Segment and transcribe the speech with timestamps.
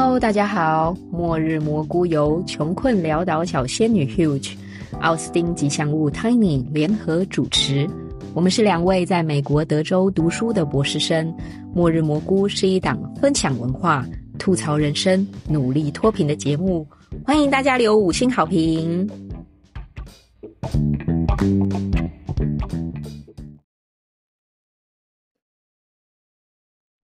[0.00, 0.94] Hello，大家好！
[1.10, 4.52] 末日蘑菇由穷困潦倒小仙女 Huge、
[5.00, 7.84] 奥斯汀吉祥物 Tiny 联合主持。
[8.32, 11.34] 我们是两位在美国德州读书的博士生。
[11.74, 14.06] 末日蘑菇是一档分享文化、
[14.38, 16.86] 吐槽人生、努力脱贫的节目，
[17.26, 19.10] 欢迎大家留五星好评。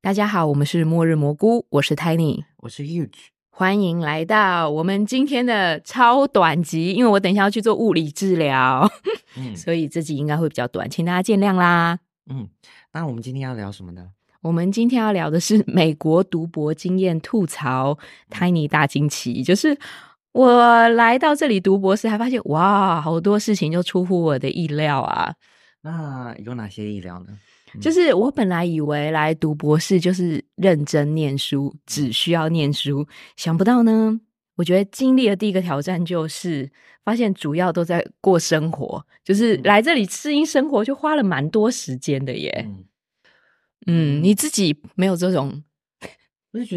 [0.04, 3.08] 大家好，我们是末日蘑菇，我是 Tiny，我是 Huge，
[3.48, 8.86] 欢迎来到我们今天的超短集，因为我等一下要去做物理治疗，
[9.38, 11.98] 嗯， 所以这集应该会比较短，请大家见谅啦。
[12.26, 12.46] 嗯，
[12.92, 14.10] 那我们今天要聊什么呢？
[14.42, 19.74] 我们今天要聊的是美国读博经验吐槽，Tiny 大惊奇，就是
[20.32, 25.34] 我来到这里读博士，还发现哇，好多事情就出乎我的意料啊。
[25.80, 27.28] 那有哪些意料呢？
[27.80, 34.20] 就是我本来以为来读博士就是认真念书，只需要念书，想不到呢。
[34.56, 36.70] 我觉得经历的第一个挑战就是
[37.02, 42.68] 发现主要都在过生活，就是来这里适应生活，就花了蛮多时间的耶。
[43.86, 45.64] 嗯，你自己没有这种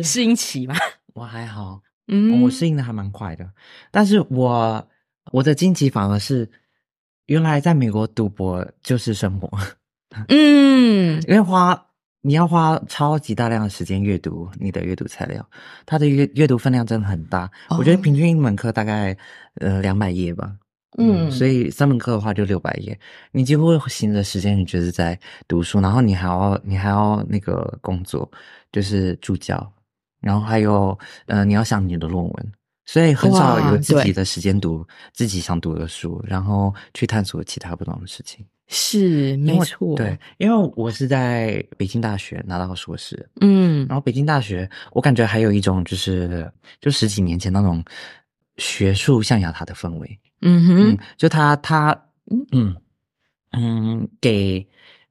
[0.04, 0.76] 适应期吗？
[1.14, 3.48] 我还好，嗯，我适应的还蛮快的。
[3.92, 4.88] 但是我
[5.32, 6.50] 我的惊奇反而是，
[7.28, 9.50] 原来在美国读博就是生活。
[10.30, 11.86] 嗯，因为花
[12.22, 15.48] 你要花超级大量的时间阅读你的阅读材料，
[15.86, 17.50] 它的阅阅读分量真的很大。
[17.70, 19.16] 我觉得平均一门课大概
[19.62, 20.52] 呃两百页吧，
[20.98, 23.00] 嗯，所以三门课的话就六百页。
[23.32, 28.30] 你几乎行的时间你就是在读书，然后你还要你还要那个工作，
[28.74, 29.72] 就是助教，
[30.20, 32.52] 然后还有呃你要想你的论文，
[32.86, 38.46] 所以很少有自己的时间读自己想读的书，然后去探索其他不同的事情。
[38.70, 46.52] 是没错，对，因为我是在北京大学拿到硕士，嗯，然后北京大学，我感觉还有一种就是，
[46.82, 47.82] 就十几年前那种
[48.58, 51.98] 学术象牙塔的氛围，嗯哼，就他他，
[52.52, 52.76] 嗯
[53.52, 54.68] 嗯，给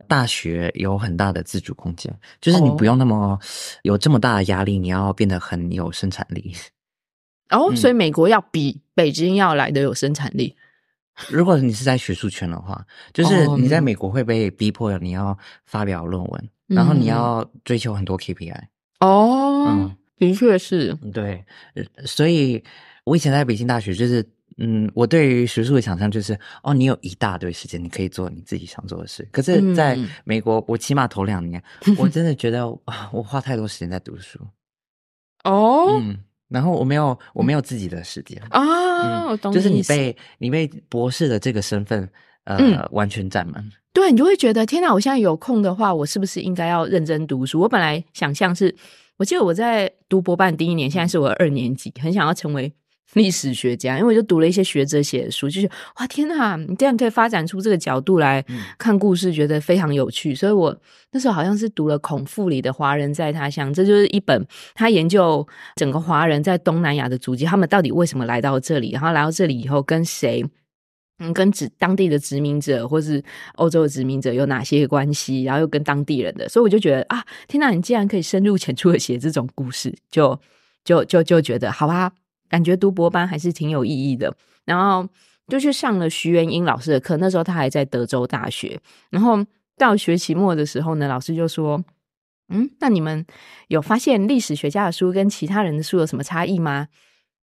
[0.07, 3.39] 大学有很大的自主空间，就是你不用那么
[3.85, 6.55] 有这么大的压力，你要变得很有生产力，
[7.49, 10.55] 哦，所以美国要比北京要来的有生产力。
[11.29, 18.61] 如果你是在学术圈的话，就是你在美国会被逼迫你要发表论文，然后你要追求很多 KPI。
[19.01, 20.95] 哦，嗯，的确是。
[21.13, 21.45] 对，
[22.05, 22.63] 所以
[23.05, 24.27] 我以前在北京大学，就是
[24.59, 29.27] 嗯，我对于学术的想象就是，哦，你有一大堆时间，你可以做你自己想做的事。
[29.33, 31.63] 可是在美国，我起码头两年，
[31.99, 32.69] 我真的觉得
[33.13, 34.39] 我花太多时间在读书。
[35.45, 35.99] 哦。
[36.01, 36.19] 嗯。
[36.49, 42.09] 然后我没有，我没有自己的时间啊，我懂，就是你被你被博士的这个身份
[42.45, 47.61] 呃完全占满，对你就会觉得天哪，我现在有空的话，我是不是应该要认真读书？
[47.61, 48.75] 我本来想象是，
[49.17, 52.73] 我记得我在读博班第一年，现在是我二年级，很想要成为。
[53.15, 58.45] 历史学家，因为我就读了一些学者写的书，就是哇天哪，你这样可以发展出这个角度来
[58.79, 60.35] 看故事，觉得非常有趣。
[60.35, 60.77] 所以我
[61.13, 65.47] 那时候好像是读了孔富里的《华人在他乡》，这就是一本他研究
[65.77, 70.45] 整个华人在东南亚的足迹，他们到底为什么来到这里，然后来到这里以后跟谁，
[71.21, 73.23] 嗯，跟殖当地的殖民者或是
[73.55, 80.39] 欧洲的殖民者有哪些关系，然后又跟当地人的，所以我就觉得啊，天哪，你既然可以深入浅出的写这种故事，就
[80.85, 82.13] 就就就觉得好啊。
[82.49, 84.35] 感觉读博班还是挺有意义的，
[84.65, 85.09] 然后
[85.49, 87.17] 就去上了徐元英老师的课。
[87.17, 88.81] 那时候他还在德州大学。
[89.11, 89.45] 然后
[89.77, 91.83] 到学期末的时候呢，老师就说
[92.49, 93.25] ：“嗯，那你们
[93.69, 96.89] 有发现历史学家的书跟其他人的书有什么差异吗？”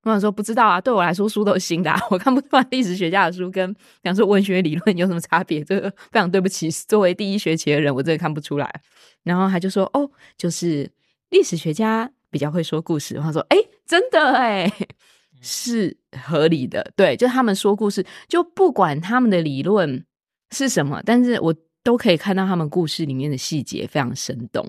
[0.04, 5.64] 我想说不知道啊，对我来说书都是新的， 我看不出来历史学家的书跟讲说文学理论有什么差别。
[5.64, 8.82] 这个非常对不起，作为第一学期的人，我真的看不出来。
[9.22, 10.90] 然后他就说：“哦，就是
[11.30, 13.58] 历史学家比较会说故事。”他说：“哎。”
[13.92, 14.72] 真的哎，
[15.42, 16.94] 是合理的。
[16.96, 20.06] 对，就他们说故事，就不管他们的理论
[20.52, 21.54] 是什么，但是我
[21.84, 24.66] 都可以看到他们故事里面的细节非常生动。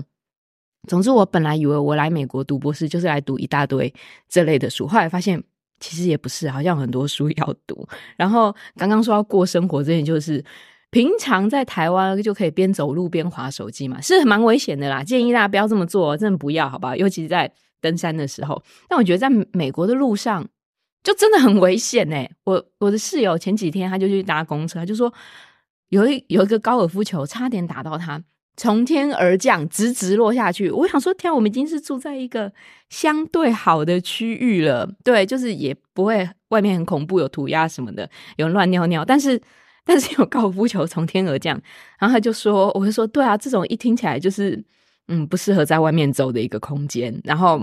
[0.88, 3.94] 总之，我本来以为我来美国读博士就是来读一大堆
[4.28, 5.40] 这类的书，后来发现
[5.78, 7.86] 其实也不是，好像很多书要读。
[8.16, 10.44] 然后刚刚说要过生活这件，就是
[10.92, 15.02] 平常在台湾就可以边走路边划手机嘛，是蛮危险的啦。
[15.02, 16.96] 建议大家不要这么做，真的不要，好吧？
[16.96, 17.52] 尤其是在。
[17.82, 20.46] 登山的时候，但我觉得在美国的路上
[21.02, 22.24] 就真的很危险呢。
[22.44, 25.12] 我我的室友前几天他就去搭公车，他就说
[25.88, 28.22] 有一有一个高尔夫球差点打到他，
[28.56, 30.70] 从天而降，直直落下去。
[30.70, 32.52] 我想说，天，我们已经是住在一个
[32.88, 39.42] 相对好的区域了，对，就是也不会外面很恐怖，有涂鸦什么的，有人乱尿尿，但是
[39.84, 41.60] 但是有高尔夫球从天而降，
[41.98, 44.62] 然后他就说，我就说，对啊，这种一听起来就是。
[45.08, 47.20] 嗯，不适合在外面走的一个空间。
[47.24, 47.60] 然后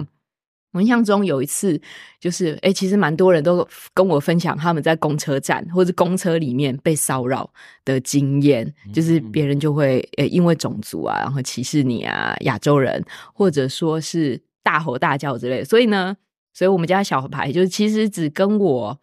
[0.73, 1.81] 我印象中有一次，
[2.19, 7.49] 就是哎，其实蛮多人都跟我分享他们在公车站或者公车里面被骚扰
[7.85, 13.01] 的经验，就是别人就会诶因为种族啊，然后歧视你啊，亚洲人，
[13.33, 15.63] 或者说是大吼大叫之类。
[15.63, 16.17] 所以呢，
[16.53, 18.99] 所以我们家小孩就是其实只跟我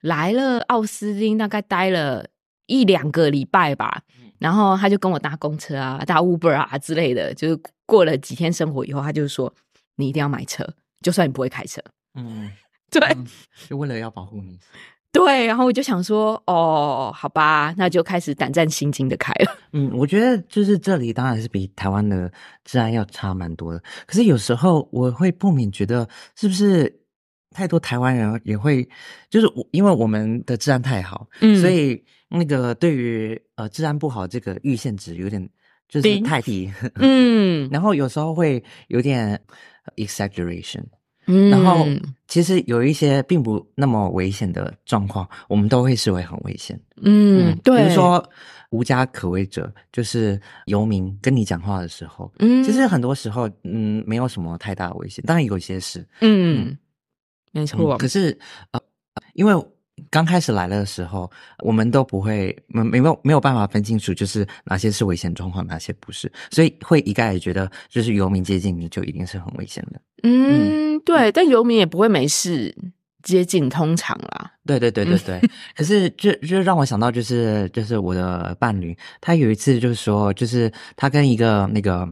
[0.00, 2.26] 来了奥斯汀，大概待了
[2.68, 4.02] 一两个礼拜吧，
[4.38, 9.52] 然后他就跟我搭公车啊，搭 Uber 啊之类的，就是过了几天生活以后，他就说
[9.96, 10.64] 你一定要买车。
[11.00, 11.80] 就算你不会开车，
[12.14, 12.50] 嗯，
[12.90, 13.00] 对，
[13.68, 14.58] 就为了要保护你，
[15.12, 15.46] 对。
[15.46, 19.56] 然后我就想说，哦，好吧，那就开始胆战心惊的开了。
[19.74, 22.28] 嗯，我觉得就是这里当然是比台湾的
[22.64, 23.80] 治安要差蛮多的。
[24.08, 27.00] 可是有时候我会不免觉得，是不是
[27.58, 28.88] 太多台湾人也会，
[29.28, 35.48] 就是我因为我们的治安太好，嗯，所以那个对于呃治安不好这个预限值有点
[35.88, 39.40] 就是太低， 嗯，然后有时候会有点。
[39.96, 40.84] exaggeration，
[41.26, 41.48] 嗯。
[41.48, 41.86] 然后。
[42.28, 46.78] 其实有一些并不那么危险的状况，我们都会视为很危险。
[47.00, 48.22] 嗯，对，比如说
[48.68, 56.76] 无家可归者，就是游民跟你讲话的时候，嗯，其实很多时候，嗯，没有什么太大的危险，当然有些是，嗯，
[57.52, 57.96] 没错。
[57.98, 58.38] 可是
[58.72, 58.80] 呃，
[59.34, 59.54] 因为。
[60.10, 61.28] 刚开始来了的时候，
[61.58, 70.00] 我们都不会没没有没有办法分清楚，就是哪些是危险状况，哪些不是，所以会一概觉得，就是游民接近你就一定是很危险的。
[70.22, 72.72] 嗯，对，但游民也不会没事
[73.24, 74.52] 接近，通常啦。
[74.64, 75.40] 对对对对对。
[75.76, 82.08] 可是就就让我想到，就是就是我的伴侣，他有一次就是说，就是他跟一个那个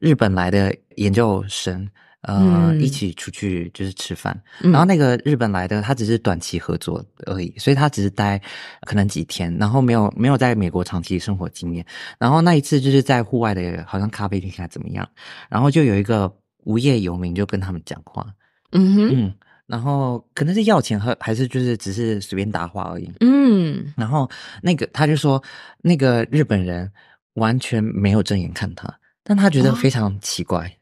[0.00, 1.88] 日本来的研究生。
[2.22, 8.40] 呃，一起出去就是吃饭，然后那个日本来的他只是短期合作而已，所以他只是待
[8.82, 11.84] 可能几天，然后没有没有在美国长期生活经验。
[12.20, 15.08] 然后那一次就是在户外的，好像咖啡厅还怎么样，
[15.48, 16.32] 然后就有一个
[16.62, 18.24] 无业游民就跟他们讲话，
[18.70, 19.34] 嗯哼，
[19.66, 24.30] 然后可能是要钱和还是就是只是随便搭话而已，嗯，然后
[24.62, 25.42] 那个他就说
[25.80, 26.88] 那个日本人
[27.34, 28.88] 完全没有正眼看他，
[29.24, 30.72] 但他觉得非常奇怪。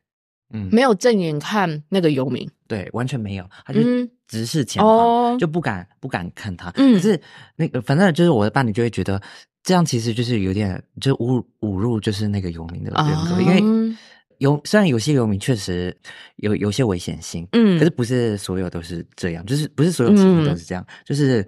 [0.53, 3.81] 嗯，没有正眼看那个游民，对，完全没有，他就
[4.27, 6.73] 直视前方，就不敢不敢看他。
[6.77, 7.21] 嗯，可是
[7.57, 9.21] 那个反正就是我的伴侣就会觉得
[9.63, 13.97] 这样其实就是有点就侮侮辱就是那个游民的人格，因为
[14.39, 15.97] 有虽然有些游民确实
[16.37, 21.47] 有有些危险性，嗯，可是不是所有都是这样，就是不是所有情况都是这样，就是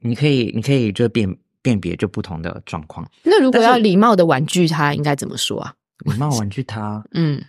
[0.00, 3.08] 你可以你可以就辨辨别就不同的状况。
[3.22, 5.72] 那如果要礼貌的婉拒他，应该怎么说啊？
[6.04, 7.42] 礼貌婉拒他，嗯。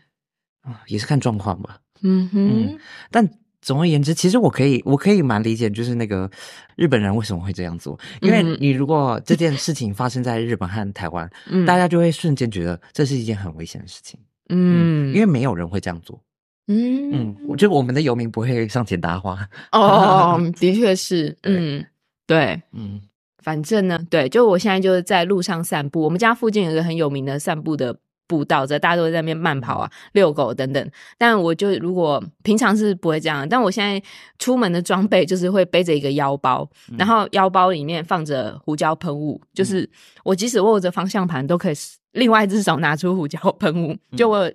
[0.88, 2.80] 也是看状况吧，嗯哼。
[3.12, 3.30] 但
[3.62, 6.30] 总而言之，其实我可以，我可以蛮理解，就是那个
[6.76, 8.00] 日本人为什么会这样做。
[8.22, 11.30] 因为你如果这件事情发生在日本和台湾，
[11.68, 14.18] 大家就会瞬间觉得这是一件很危险的事情。
[14.50, 16.22] 嗯，因为没有人会这样做。
[16.68, 19.48] 嗯嗯，我觉得我们的游民不会上前搭话。
[19.72, 21.36] 哦，的确是。
[21.44, 21.86] 嗯，
[22.26, 23.02] 对，嗯，
[23.44, 26.02] 反正呢，对，就我现在就是在路上散步。
[26.02, 28.00] 我们家附近有一个很有名的散步的。
[28.28, 30.92] 步道着，大家都在那边慢跑啊、遛狗等等。
[31.18, 34.06] 但我就如果平常是不会这样，但我现在
[34.38, 39.90] 出门的装备就是会背着一个腰包，然后腰包里面放着胡椒喷雾，就是
[40.24, 41.76] 我即使握着方向盘都可以
[42.12, 43.96] 另外一只手拿出胡椒喷雾。
[44.16, 44.52] 就我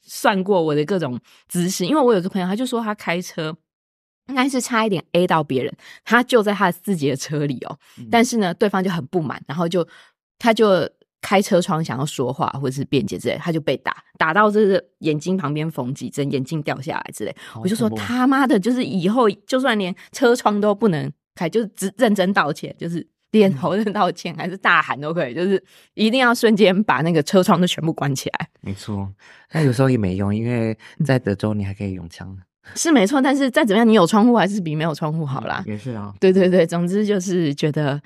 [0.00, 1.18] 算过我的各种
[1.48, 3.52] 姿势，因为我有个朋友，他就说他开车
[4.28, 7.76] 应该是差一点 A 到别人，他就在他自己的车里哦，
[8.10, 9.86] 但是呢，对方就很不满，然后就
[10.38, 10.88] 他就。
[11.22, 17.34] 开车窗想要说话或者是辩解之类，他就被打，打到这个眼睛旁边缝几针，眼镜掉下来之类。
[17.62, 25.62] 我就说他妈的，就是以后就算连车窗都不能开，就只认真道歉，就是点头认道歉，还是大喊都可以，就是
[25.94, 28.48] 一定要瞬间把那个车窗都全部关起来。
[28.60, 29.08] 没错，
[29.48, 30.76] 但有时候也没用，因为
[31.06, 32.36] 在德州你还可以用枪。
[32.74, 35.62] 是没错，但是再怎么样，你有窗户还是比没有窗户好啦。
[35.66, 38.02] 也是啊，对对对，总之就是觉得。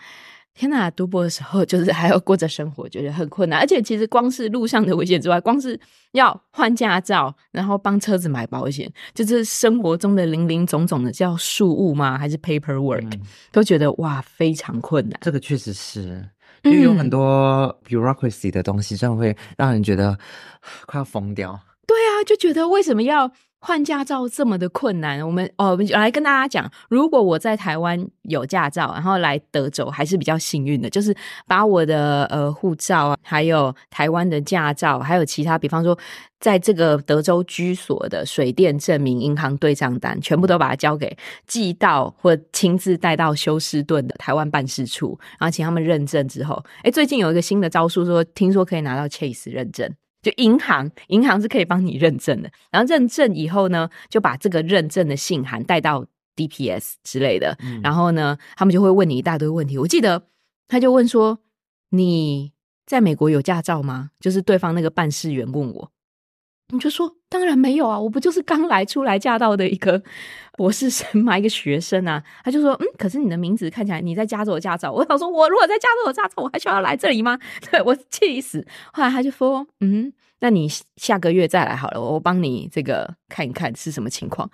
[0.57, 3.61] 天呐，读博的时候 就是还要过着生活，觉得很困难。
[3.61, 5.79] 而且其实光是路上的危险之外，光是
[6.13, 12.17] 要换驾照，然后帮车子买保险，就是生活中的零零总总的叫事务吗？
[12.17, 13.21] 还是 paperwork，
[13.53, 15.21] 都觉得哇非常困难。
[15.23, 16.27] 这个确实是，
[16.63, 20.19] 就有很多 bureaucracy 的东西，真的会让人觉得
[20.87, 21.61] 快要疯掉。
[21.87, 23.31] 对啊，就觉得为什么要？
[23.59, 31.15] 换驾照这么的困难，我们哦，我们来跟大家讲，如果我在台湾有驾照，然后来德州还是比较幸运的，就是
[31.47, 35.99] 把我的呃护照啊，还有台湾的驾照，还有其他，比方说
[36.39, 49.93] 在这个德州居所的水电证明、银行对账单，全部都把它交给寄到或亲自带到休斯顿的台湾办事处，然后请他们认证之后，哎，最近有一个新的招数，说听说可以拿到 Chase 认证。
[50.27, 52.51] 就银行，银行是可以帮你认证的。
[52.73, 56.05] 然后认证以后呢，就把这个认证的信函带到
[56.35, 57.57] DPS 之类的。
[57.81, 59.79] 然后呢，他们就会问你一大堆问题。
[59.79, 60.27] 我记得
[60.67, 61.39] 他就问说
[61.91, 62.51] ：“你
[62.87, 65.93] 在美国有驾照吗？”就是对方那个办事员问我。
[66.71, 70.03] 你就说当然没有啊，我不就是刚来初来驾到的一个
[70.57, 72.21] 博士生嘛，一个学生啊。
[72.43, 74.91] 他就说，嗯，可是你的名字看起来你在加州有驾照。
[74.91, 77.39] 我想说，我如果在加州有驾照，我还需要来这里吗？
[77.71, 78.67] 对我气死。
[78.93, 84.51] 后来他就说，嗯，那你下个月再来好了，我帮你这个看一看是什么情况。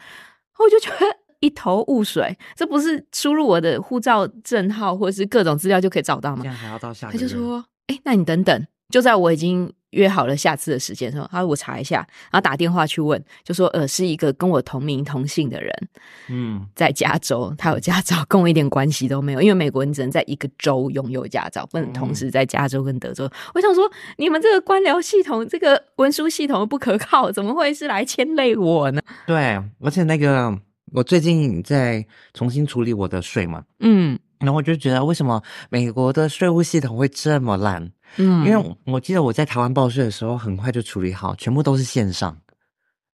[0.58, 1.06] 我就觉得
[1.40, 6.42] 一头雾水，这不是输入我的护照证号或者是各种资料就可以找到吗？
[6.42, 7.10] 这样还要到下。
[7.10, 9.72] 他就说，哎，那你等等，就在我已经。
[9.92, 15.88] 约好了下次的时间，说他我查一下，然后打电话去问，就说呃是一个跟我同名同姓的人，
[16.28, 23.30] 嗯，在加州，他有驾照，跟我一点关系都没有，因为美国你只能在一个州拥有驾照，不能同时在加州跟德州。
[23.54, 29.00] 我想说，你们这个官僚系统，这个文书系统不可靠，怎么会是来牵累我呢？
[29.26, 30.58] 对，而且那个
[30.92, 34.18] 我最近在重新处理我的税嘛，嗯。
[34.42, 37.90] 然后我就觉得，为什么美国的税务系统会这么烂？
[38.18, 42.36] 嗯，因为我记得我在台湾报税的时候，很快就处理好，全部都是线上。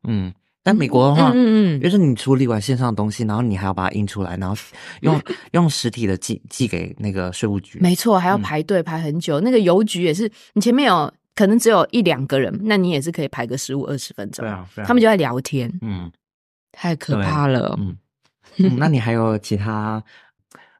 [0.07, 4.55] 嗯，但美国的话，嗯嗯，就是你处理完线上的东西，然后你还要把它印出来，然后
[5.01, 5.19] 用
[5.51, 7.79] 用实体的寄寄给那个税务局。
[7.81, 9.41] 没错，还要排队排很久。
[9.41, 14.45] 那个邮局也是，你前面有可能只有一两个人，那你也是可以排个十五二十分钟。
[14.45, 15.69] 对啊，他们就在聊天。
[15.81, 16.09] 嗯，
[16.71, 17.77] 太可怕了。
[17.79, 17.97] 嗯，
[18.77, 20.01] 那你还有其他？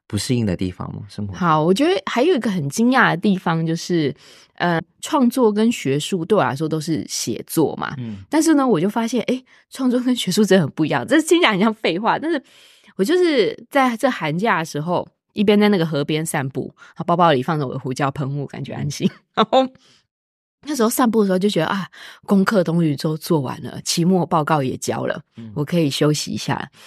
[0.06, 1.02] 不适应的地方吗？
[1.08, 4.14] 生活好，我觉得还有一个很惊讶的地方，就是，
[4.54, 11.06] 呃，创作跟学术对我来说都是写作嘛，嗯，但是呢，我就发现，哎，创作跟学术真的很不一样。
[11.06, 12.40] 这听起来很像废话，但是
[12.96, 16.72] 我就是在这寒假的时候，一边在那个河边散步，
[17.04, 19.10] 包包里放着我的胡椒喷雾，感觉安心。
[19.34, 19.66] 然后
[20.68, 21.88] 那时候散步的时候，就觉得啊，
[22.24, 25.20] 功课终于都做完了，期末报告也交了，
[25.54, 26.70] 我可以休息一下。
[26.72, 26.78] 嗯，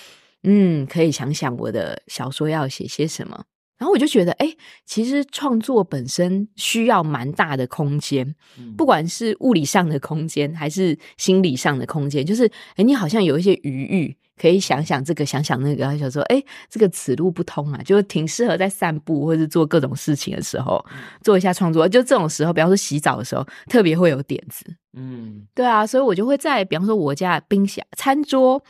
[0.88, 3.44] 可以想想我的小说要写些什么，
[3.78, 4.56] 然后我就觉得，哎，
[4.86, 8.36] 其实创作本身需要蛮大的空间，
[8.78, 20.84] 不管是物理上的空间还是心理上的空间，就是，哎，你好像有一些余裕，可以想想这个，想想那个，想说，哎，这个此路不通啊，就挺适合在散步或者做各种事情的时候
[21.22, 21.88] 做一下创作。
[21.88, 24.66] 就这种时候，比方说洗澡的时候，特别会有点子。
[24.94, 28.62] 嗯，对啊，所以我就会在，比方说我家冰箱、餐桌。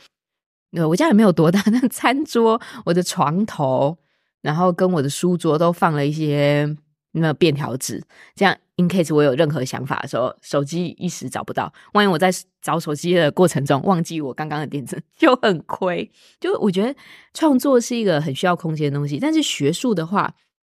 [0.72, 3.98] 呃，我家也没有多大， 但餐桌、我的床头，
[4.42, 6.76] 然后跟我的书桌都放了一些
[7.12, 8.02] 那便条纸，
[8.34, 12.30] 这样 in case 我有任何想法的时候，手机一时找不到，万一我在
[12.62, 16.10] 找手机的过程中忘记我刚刚的电子， 就很亏。
[16.38, 16.94] 就我觉得
[17.34, 20.34] 创作是一个很需要空间的东西，但是学术的话。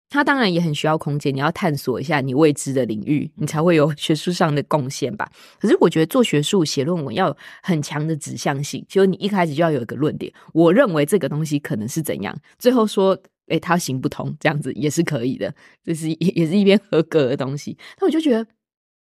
[0.09, 5.29] 它当然也很需要空间，你要探索一下你未知的领域，你才会有 学术上的贡献吧。
[5.59, 17.77] 可是我觉得做学术写论文要有很强的指向性，就是你一开始就要有一个论点，我认为这个东西可能是怎样，最后说，诶，它行不通，这样子也是可以的，这是 也是一边合格的东西。
[17.99, 18.47] 那我就觉得，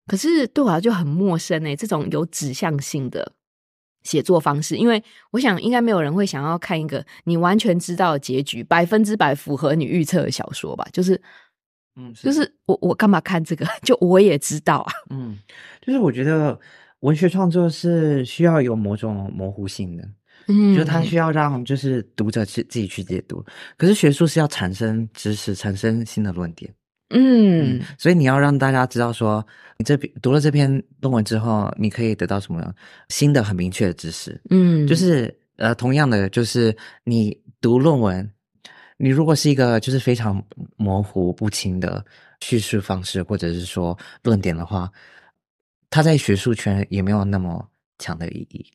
[0.07, 3.33] 可是对我就很陌生诶，这种有指向性的。
[4.03, 10.87] 写作方式，因为我想应该没有人会想要看一个你完全知道结局百分之百符合你预测的小说吧？
[10.93, 11.21] 就是，
[11.95, 13.65] 嗯，就是我我干嘛看这个？
[13.83, 15.37] 就我也知道啊，嗯，
[15.81, 16.57] 就是我觉得
[17.01, 20.09] 文学创作是需要有某种模糊性的，
[20.47, 23.45] 嗯，就它需要让就是读者去自己去解读，
[23.77, 26.73] 可是学术是要产生知识，产生新的论点。
[27.09, 29.45] 嗯，所以你要让大家知道，说
[29.77, 30.69] 你这篇读了这篇
[31.01, 32.73] 论文之后，你可以得到什么
[33.07, 34.39] 新的、很明确的知识。
[34.51, 38.31] 嗯，就是呃，同样的，就是你读论文，
[38.97, 40.43] 你如果是一个就是非常
[40.77, 42.05] 模糊不清的
[42.41, 44.91] 叙述方式，或者是说论点的话，
[45.89, 48.65] 它在学术圈也没有那么强的意义。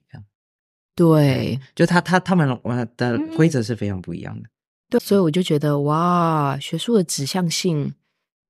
[0.97, 2.49] 对，就他他他们
[2.97, 4.49] 的规则是非常不一样的。
[4.91, 7.95] 对，所以我就觉得哇，学术的指向性。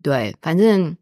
[0.04, 0.94] 对，反正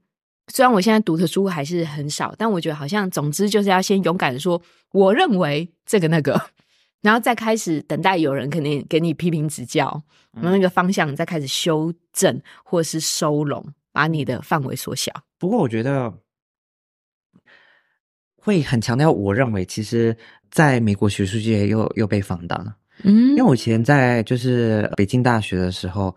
[0.47, 6.40] 虽然我现在读的书还是很少，但我觉得好像，总之就是要先勇敢的说，我认为这个那个，
[7.02, 15.12] 然后再开始等待有人肯定给你批评指教，然后那个方向再开始修正或是收拢，把你的范围缩小。
[15.37, 16.14] 不过我觉得
[18.37, 20.16] 会很强调，我认为其实
[20.49, 22.76] 在美国学术界又又被放大了。
[23.02, 26.14] 嗯，因为我以前在就是北京大学的时候。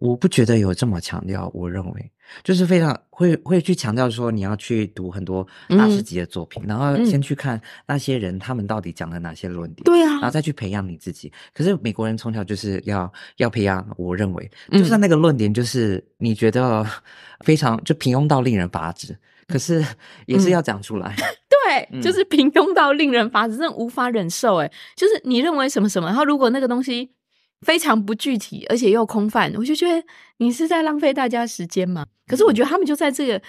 [0.00, 2.10] 我不觉得有这么强调，我认为
[2.42, 11.32] 就是非常会会去强调说你要去读很多大师级的作品，然后先去看那些人他们到底讲了哪些论点，对啊，然后再去培养你自己。
[11.54, 16.86] 可是美国人从小就是要要培养，我认为就算那个论点就是你觉得
[17.44, 19.84] 非常就平庸到令人发指，可是
[20.26, 21.14] 也是要讲出来。
[21.66, 24.56] 对，就是平庸到令人发指，真的无法忍受。
[24.56, 27.10] 哎，就是你认为什么什么，然后如果那个东西
[27.60, 30.06] 非常不具体，而且又空泛，我就觉得
[30.38, 32.06] 你是在浪费大家时间嘛。
[32.26, 33.40] 可是我觉得他们就在这个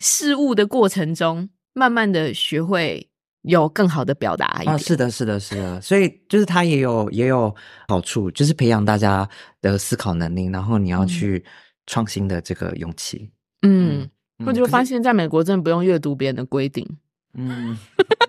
[0.00, 3.08] 事物的过程中，慢慢的学会
[3.42, 4.46] 有更好的表达。
[4.66, 5.80] 啊，是的，是的，是的。
[5.80, 7.54] 所以就是他也有也有
[7.88, 9.28] 好处，就是培养大家
[9.60, 11.44] 的思考能力，然后你要去
[11.86, 13.30] 创新的这个勇气。
[13.62, 14.08] 嗯，
[14.44, 16.86] 我就发现在美国真的不用阅读别人的规定。
[17.34, 17.76] 嗯，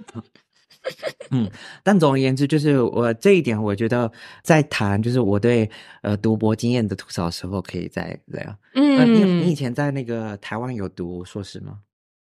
[1.31, 1.49] 嗯，
[1.83, 4.11] 但总而言之，就是我这一点，我觉得
[4.43, 5.69] 在谈就是我对
[6.01, 8.57] 呃读博经验的吐槽的时候，可以再聊。
[8.75, 11.79] 嗯，你你以前在那个台湾有读硕士吗？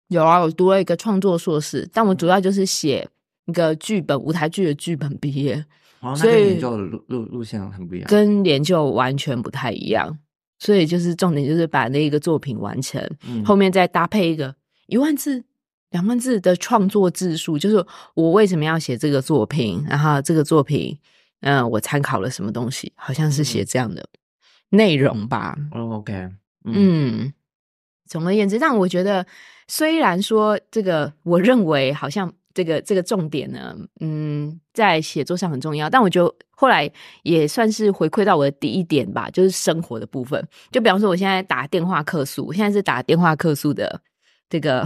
[0.09, 3.07] 有啊，我读了一个创作硕士，但我主要就是写
[3.45, 5.65] 一个剧本，舞台剧的剧本毕业。
[5.99, 10.17] 哦，所以研究路路路线很不一样，跟研究完全不太一样。
[10.59, 12.99] 所以就是重点就是把那一个作品完成，
[13.45, 14.55] 后面再搭配一个
[14.87, 15.43] 一万字。
[15.91, 20.97] 两万字的创作字数，就是我为什么要写这个作品，然后这个作品，
[21.39, 24.05] 嗯，我参考了什么东西，好像是写这样的
[24.69, 25.55] 内容吧。
[25.71, 26.29] OK，
[26.65, 27.31] 嗯，
[28.05, 29.25] 总而言之，但我觉得，
[29.69, 36.91] 虽然说这个，我认为好像这个这个重点呢，嗯，在写作上很重要，但我就后来
[37.23, 40.45] 也算是回馈到我的第一点吧，就是生活的部分。
[40.69, 44.01] 就比方说，我现在打电话客诉，我现在是打电话客诉的
[44.49, 44.85] 这个。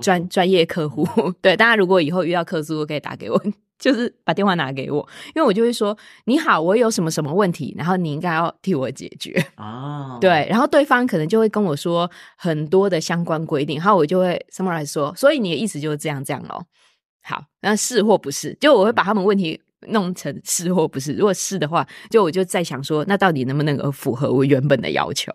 [0.00, 1.06] 专专业客户，
[1.40, 3.40] 对大家如果以后遇到客诉，可以打给我，
[3.78, 10.18] 就是把电话拿给我，因为我就会说你好，我有什么什么问题，然后你应该要替我解决啊。
[10.20, 16.64] 对，然后对方可能就会跟我说很多的相关规定，然后我就会 summarize 说，所以你的意思就是这样这样咯。
[17.22, 18.56] 好，那是或不是？
[18.60, 21.12] 就我会把他们问题弄成是或不是。
[21.12, 25.30] 如果是的话，就我就在想说，那到底能不能够符合我原本的要求？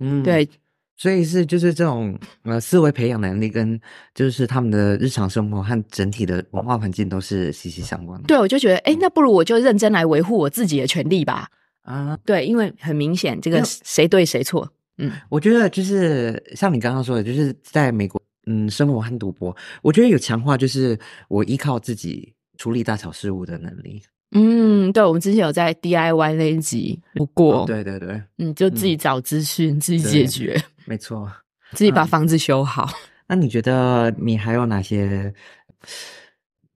[0.00, 0.48] 嗯，对。
[0.96, 3.78] 所以是就是这种呃思维培养能力跟
[4.14, 8.26] 就是他们的日常生活和整体的文化环境都是息息相关的。
[8.26, 11.48] 对，我就觉得哎，那不如我就认真来维护我自己的权利吧。
[11.82, 14.68] 啊，对，因为很明显这个谁对谁错。
[14.98, 24.02] 嗯，我觉得就是像你刚刚说的，就是在美国嗯生活和赌博，我觉得有强化就是我依靠自己处理大小事务的能力。
[24.32, 31.30] 嗯，对，我们之前有在 DIY 那一集不过，对对对，嗯，就自己找资讯，自己解决，没错，
[31.72, 32.88] 自己把房子修好。
[33.28, 35.32] 那你觉得你还有哪些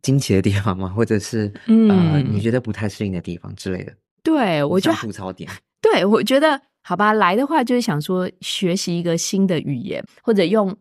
[0.02, 0.88] 惊奇的地方吗？
[0.88, 3.92] 或者是呃，你觉得不太适应的地方之类的？
[4.22, 5.50] 对我就吐槽点。
[5.82, 10.76] 对我觉得，好吧，来的话就是想说学习一个新的语言，或者用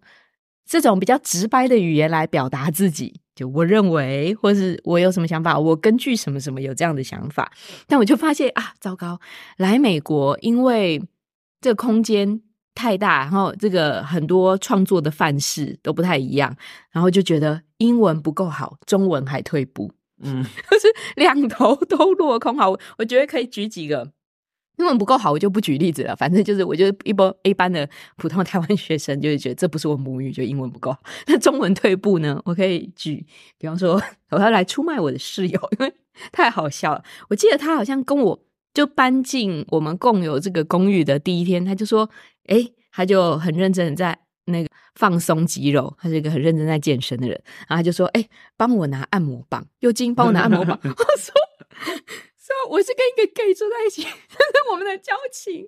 [0.65, 3.19] 这种比较直白的语言来表达自己。
[3.39, 7.49] 就我认为，或是我有什么想法，我根据什么什么有这样的想法，
[7.87, 9.17] 但我就发现啊，糟糕！
[9.55, 11.01] 来美国，因为
[11.61, 12.41] 这个空间
[12.75, 16.53] 太大，然后这个很多创作的范式都不太一样，
[16.91, 19.89] 然后就觉得英文不够好，中文还退步，
[20.21, 22.57] 嗯， 就是两头都落空。
[22.57, 24.11] 好，我觉得可以举几个。
[24.79, 26.15] 英文不够好，我就不举例子了。
[26.17, 30.95] 反正就是，我就一般一般的普通台湾学生，就是觉得这不是我母语，就英文不够。
[31.27, 32.41] 那中文退步呢？
[32.45, 33.25] 我可以举，
[33.57, 35.93] 比方说， 我要来出卖我的室友，因为
[36.31, 37.03] 太好笑了。
[37.29, 38.39] 我记得他好像跟我
[38.73, 42.09] 就搬进我们共有这个公寓的第一天，他就说
[42.47, 47.41] ：“哎，他就很认真在那个放松肌肉，他是一个很认真在健身的人。
[47.67, 51.33] 然后他就说：‘哎，帮我拿按摩棒，又金帮我拿按摩棒。’我说。”
[52.69, 55.67] 我是跟一个 gay 住在一起，这 是我们的交情，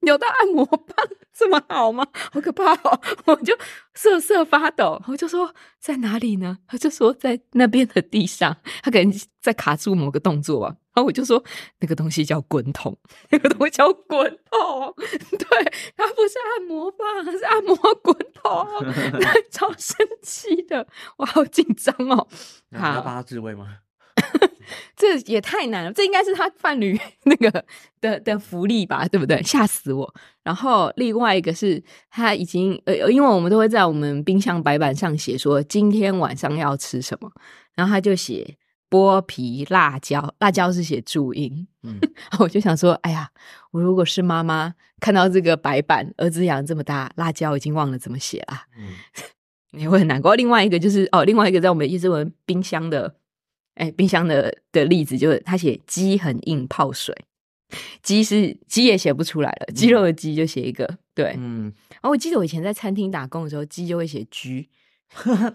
[0.00, 2.06] 有到按摩棒这么好吗？
[2.32, 3.00] 好可怕哦！
[3.26, 3.56] 我就
[3.94, 6.58] 瑟瑟发抖，我就说在哪里呢？
[6.66, 10.76] 他就说在那边的地上，他可能在卡住某个动作啊。
[10.94, 11.42] 然后我就说
[11.80, 12.94] 那个东西叫滚筒，
[13.30, 18.66] 那个东西叫滚筒，对，它不是按摩棒，是按摩滚筒，
[19.50, 22.28] 超生气的，我好紧张哦。
[22.76, 23.78] 好，要帮他自慰吗？
[24.96, 27.64] 这也太难了，这应该是他伴侣 那个
[28.00, 29.42] 的的福利吧，对不对？
[29.42, 30.14] 吓死我！
[30.42, 37.30] 然后另外一个是他已经呃，因为我们都会在我们冰箱白板上写说今天晚上要吃什么，
[37.74, 38.56] 然后他就写
[38.88, 41.66] 剥皮辣椒，辣椒是写注音。
[41.82, 41.98] 嗯，
[42.38, 43.30] 我就想说，哎呀，
[43.72, 48.88] 我如果是妈妈看到这个白板，儿子养这么大，辣椒已经忘了怎么写了，嗯，
[49.72, 50.34] 你会很难过。
[50.36, 53.16] 另外一个就是哦，另外一个在我们叶志文冰箱的。
[53.74, 57.14] 哎，冰箱的的例子就是他写鸡很硬泡水，
[58.02, 61.72] 鸡是鸡也写不出来了，鸡肉的鸡就写一个对，嗯。
[61.90, 64.68] 然后我记得我以前在餐厅打工的时候，鸡就会写居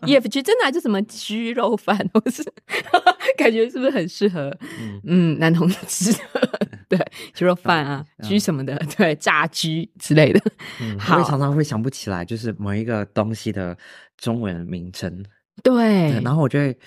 [0.03, 2.43] E F G 真的就什么鸡肉饭，我是
[3.38, 4.56] 感觉是不是很适合？
[5.03, 6.12] 嗯，男同志
[6.88, 6.97] 对
[7.34, 10.39] 鸡肉饭啊，鸡什么的，对炸居之类的。
[10.80, 13.77] 我也常常会想不起来，就是某一个东西的
[14.15, 15.25] 中文名称。
[15.63, 16.78] 对，然后我就会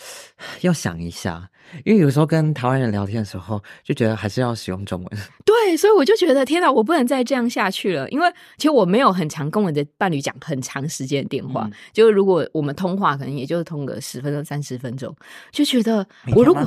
[0.61, 1.49] 要想一下，
[1.85, 5.19] 因为有时候跟台湾人聊天的时候，就觉得还是要使用中文。
[5.45, 8.09] 对，所以我就觉得天哪，我不能再这样下去了。
[8.11, 15.15] 因为其实我没有很常跟我的伴侣讲很长时间的电话，就是如果我们通话，可能也就是通个十分钟、三十分钟，
[15.51, 16.63] 就觉得我如果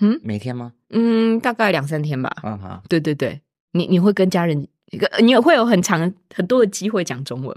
[0.00, 0.72] 嗯每天吗？
[0.90, 2.30] 嗯，大概两三天吧。
[2.42, 3.40] 嗯好，对对对，
[3.72, 7.56] 你你会跟家人一个，你也会有很长很多的机会讲中文。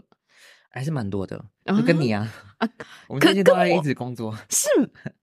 [0.72, 2.70] 还是蛮多的，就跟你啊啊，
[3.08, 4.68] 我们最近都在一直工作，是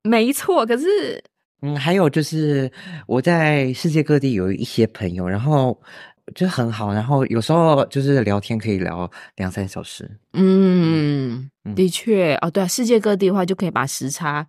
[0.03, 0.67] 没错。
[0.67, 1.23] 可是，
[1.63, 2.71] 嗯，还有就是
[3.07, 5.81] 我在世界各地有一些朋友，然后
[6.35, 10.19] 就很好，然后有时候就是聊天可以聊两三小时。
[10.33, 14.45] 嗯，的确哦，对，世界各地的话就可以把时差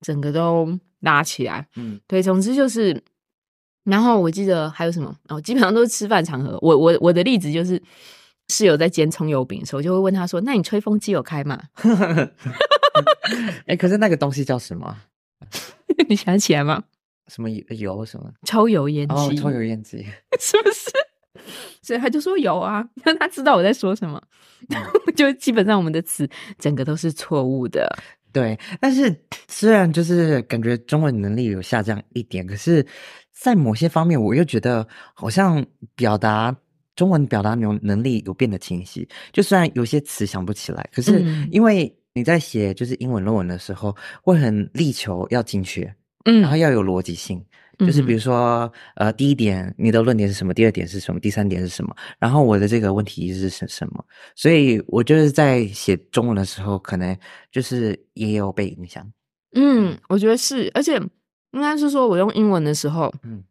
[0.00, 1.68] 整个都拉起来。
[1.76, 3.00] 嗯，对，总之就是，
[3.84, 6.58] 然后我记得还有什么哦，基本上都是吃饭场合。
[6.60, 7.80] 我我我的例子就是。
[8.52, 11.58] 室友在煎葱油饼的时候，就会问他说：“那你吹风机有开吗？”
[13.66, 14.96] 哎，可是那个东西叫什么？
[16.08, 16.82] 你想起来吗？
[17.28, 18.04] 什么油？
[18.04, 19.14] 什么抽油烟机？
[19.14, 20.04] 哦，抽油烟机
[20.38, 20.90] 是不是？
[21.80, 22.86] 所以他就说有啊，
[23.18, 24.22] 他知道我在说什么。
[25.16, 27.88] 就基本上我们的词整个都是错误的。
[28.32, 29.14] 对，但是
[29.48, 32.86] 虽然就是感觉中文能力有下降一点，可是
[33.32, 35.64] 在某些方面，我又觉得好像
[35.96, 36.54] 表达。
[36.94, 45.94] 中文表达能能力有变得清晰，就虽然有些词想不起来，可是因为你在写就是英文论文的时候，会很力求要精确，
[46.26, 47.42] 嗯，然后要有逻辑性，
[47.78, 54.04] 就是比如说，呃，第一点你的论点是什么，第二点是什么，第三点是什么，然后我的这个问题是什什么，
[54.36, 57.16] 所以我就是在写中文的时候，可能
[57.50, 59.10] 就是也有被影响。
[59.54, 60.96] 嗯，我觉得是，而且
[61.52, 63.42] 应该是说我用英文的时候，嗯。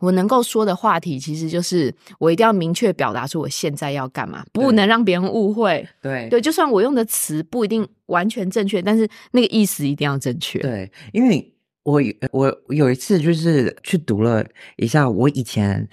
[0.00, 5.88] 我能够说的话题，其实就是我一定要明确表达出我现在要干嘛，不能让别人误会。
[6.02, 10.58] 对对，就算我用的词不一定完全正确，但是那个意思一定要正确。
[10.58, 14.44] 对，因为我我有一次就是去读了
[14.76, 15.88] 一下我以前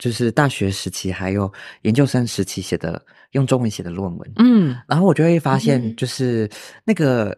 [0.00, 6.48] 就是大学时期还有研究生时期写的用中文写的论文，嗯，然后我就会发现，就是
[6.84, 7.36] 那个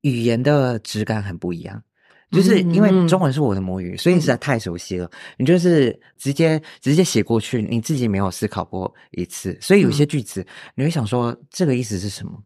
[0.00, 1.80] 语言的质感很不一样。
[2.32, 5.08] 就是因为中文是我的母语，所以实在太熟悉了。
[5.36, 12.42] 你就是直接直接写过去，你自己没有思考过一次，所以有些句子你会想说这个意思是什么？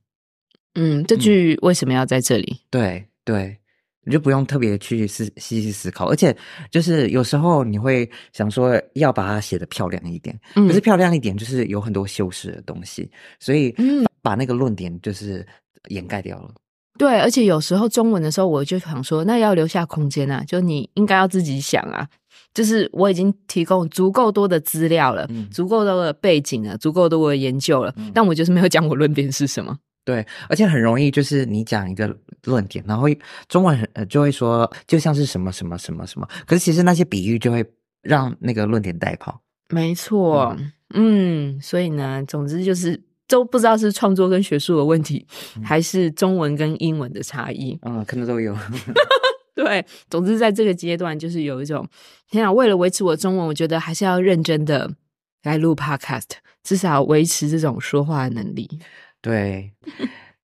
[0.74, 2.60] 嗯，这句为什么要在这里？
[2.68, 3.56] 对对，
[4.04, 6.36] 你就不用特别去思细细思考，而且
[6.70, 13.74] 就是有时候你会想说要把它写的漂亮一点，可是漂亮一点就是有很多修饰的东西，所以
[14.20, 15.46] 把那个论点就是
[15.88, 16.52] 掩盖掉了。
[16.98, 22.08] 对，而且有时候中文的时候，我就想说，那要留下空间啊，就你应该要自己想啊。
[22.54, 29.76] 就是我已经提供足够多的资料了，足够多的背景了，足够多的研究了，但我就是没有讲我论点是什么。
[30.06, 33.06] 对，而且很容易就是你讲一个论点，然后
[33.46, 37.62] 中文很就会说就像是什么什么什么什么，可是其实那些比喻就会
[38.02, 39.38] 让那个论点带跑。
[39.68, 40.56] 没错，
[40.94, 43.02] 嗯，所以呢，总之就是。
[43.28, 45.26] 都不知道是创作跟学术的问题，
[45.64, 47.78] 还是中文跟英文的差异。
[47.82, 48.56] 嗯，可能都有。
[49.54, 51.88] 对，总之在这个阶段，就是有一种
[52.30, 54.90] 天啊，为了维持我中文，我觉得还是要认真的
[55.44, 56.28] 来录 Podcast，
[56.62, 58.68] 至少维持这种说话能力。
[59.22, 59.72] 对，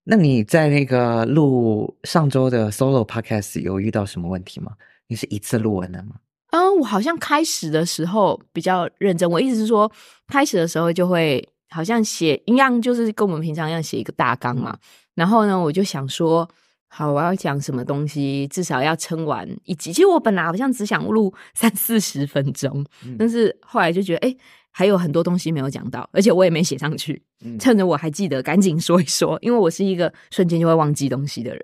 [0.05, 4.73] 那你在那个录上周的 Solo Podcast 有遇到什么问题吗？
[5.09, 6.16] 你是一次录完的吗？
[6.51, 9.31] 嗯，我好像开始的时候比较认真。
[9.31, 9.92] 我意思是说，
[10.27, 11.47] 开始的时候就会。
[11.73, 14.77] 好像写一样，就是跟我们平常一样写一个大纲嘛。
[15.15, 16.49] 然后呢，我就想说，
[16.89, 19.93] 好，我要讲什么东西，至少要撑完一集。
[19.93, 22.85] 其实我本来好像只想录 三四十分钟，
[23.19, 24.37] 但是后来就觉得，哎，
[24.71, 27.23] 还有很多东西没有讲到，而且我也没写上去。
[27.59, 31.63] 趁着我还记得，赶紧说一说，因为我是一个瞬间就会忘记东西的人。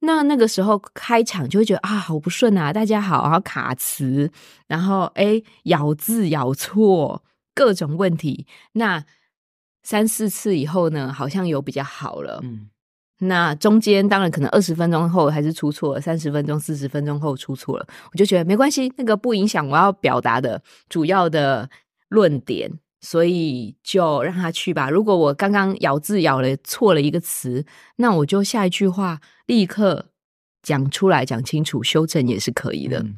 [0.00, 4.30] 那那个时候开场就会觉得啊，好不顺啊，大家好，然后卡词，
[4.66, 7.22] 然后哎，咬字咬错，
[7.54, 8.46] 各种问题。
[8.72, 9.02] 那
[9.84, 12.40] 三四次以后呢，好像有比较好了。
[12.42, 12.68] 嗯，
[13.18, 21.70] 那中间当然可能二十分钟后还是出错了，三十分钟、四十分钟后出错了，我就觉得没关系，那个不影响我要表达的主要的
[22.08, 22.70] 论点，
[23.00, 24.90] 所以就让他去吧。
[24.90, 27.64] 如果我刚刚咬字咬了错了一个词，
[27.96, 30.06] 那我就下一句话立刻
[30.62, 33.00] 讲出来，讲清楚，修正也是可以的。
[33.00, 33.16] 嗯，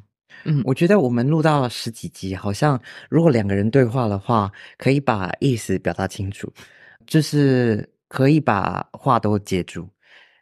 [0.65, 6.53] 我觉得我们录到十几集，好像如果两个人对话的话，可以把意思表达清楚，
[7.07, 9.89] 就是可以把话都接住。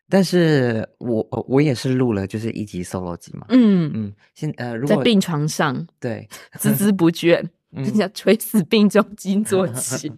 [0.09, 3.47] 但是我我也是录了，就是一集 solo 集嘛。
[3.49, 7.43] 嗯嗯，现呃，如果在病床上，对，孜孜不倦，
[7.74, 10.12] 人家垂死病中惊坐起。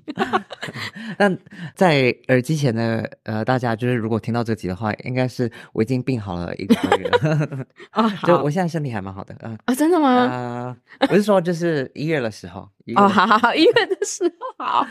[1.19, 1.31] 那
[1.75, 7.67] 在耳机前的呃，大家就是如果听到这集的话，应该是我已经病好了一个多月了。
[7.91, 9.35] 啊，就我现在身体还蛮好的。
[9.41, 10.09] 嗯啊，真的吗？
[10.11, 10.77] 啊，
[11.09, 12.69] 不是说就是一月的时候。
[12.97, 14.87] 哦，好好好，一月的时候好。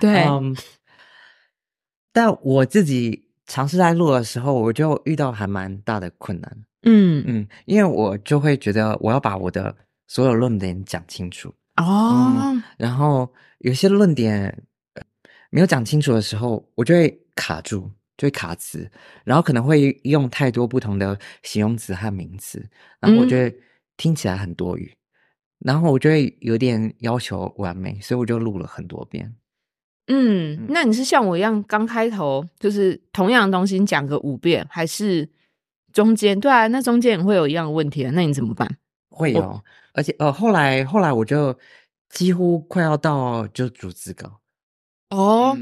[0.00, 0.24] 对。
[2.12, 3.26] 但我自己。
[3.46, 6.56] 尝试在录的时候，我就遇到还蛮大的困难。
[6.84, 9.74] 嗯嗯，因为我就会觉得我要把我的
[10.10, 14.64] 所有论点讲清楚哦，然后有些论点
[15.50, 18.90] 没有讲清楚的时候，我就会卡住，就会卡词，
[19.22, 22.68] 然后可能会用太多不同的形容词和名词，
[22.98, 23.56] 然后我觉得
[23.96, 24.92] 听起来很多余，
[25.60, 29.32] 然后我就会有点要求完美，所以我就录了很多遍。
[30.08, 35.30] 嗯，那你是像我一样刚开头就是同样的东西你讲个五遍，还是
[35.92, 36.40] 中间？
[36.40, 38.68] 对啊，那中间也会有一样的问题啊，那你怎么办？
[39.08, 41.56] 会有，而且呃，后来后来我就
[42.08, 44.40] 几乎快要到就逐字稿
[45.10, 45.56] 哦。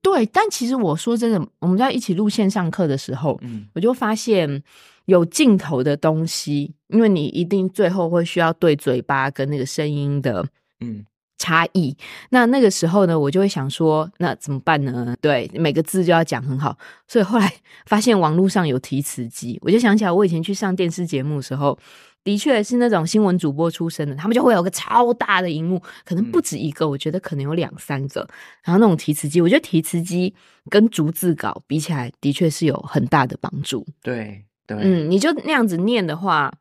[0.00, 4.62] 对，但其实我说真的，我们在一起录线上课的时候，嗯，我就发现
[5.06, 10.46] 有镜头的东西，因为你一定最后会需要对嘴巴跟那个声音的，
[10.80, 11.04] 嗯。
[11.40, 11.96] 差异，
[12.30, 15.14] 那那个时候呢，我就会想说，那怎么办呢？
[15.20, 16.76] 对，每个字就要讲很好，
[17.06, 17.54] 所以后来
[17.86, 21.78] 发现网络上有提词机，我就想起来，我以前去上电视节目的时候，
[22.24, 28.20] 的确是那种新闻主播出身的，他们就会有个超大的荧幕，可能不止一个，我觉得可能有两三个，
[28.62, 30.34] 然后那种提词机，我觉得提词机
[30.68, 33.86] 跟逐字稿比起来，的确是有很大的帮助。
[34.02, 36.52] 对对，嗯，你就那样子念的话，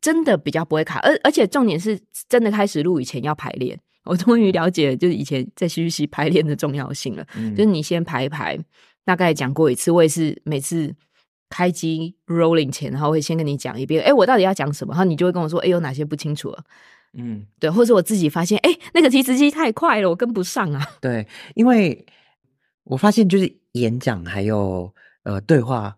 [0.00, 3.78] 真的比较不会卡，而而且重点是真的开始录以前要排练。
[4.04, 7.24] 我终于了解，就是以前在戏剧系排练的重要性了。
[7.50, 8.58] 就是你先排一排，
[9.04, 9.90] 大概讲过一次。
[9.90, 10.94] 我也是每次
[11.48, 14.02] 开机 rolling 前，然后会先跟你讲一遍。
[14.04, 14.92] 哎，我到底要讲什么？
[14.92, 16.64] 然后你就会跟我说，哎，有哪些不清楚了？
[17.14, 20.86] 嗯，对，或者我自己发现，哎，那个提词机太快了，我跟不上啊。
[21.00, 22.04] 对，因为
[22.84, 25.96] 我发现就是演讲还有呃对话